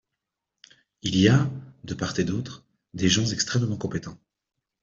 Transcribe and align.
Il 1.03 1.15
y 1.15 1.27
a, 1.29 1.47
de 1.83 1.93
part 1.93 2.19
et 2.19 2.23
d’autre, 2.23 2.65
des 2.95 3.07
gens 3.07 3.27
extrêmement 3.27 3.77
compétents. 3.77 4.17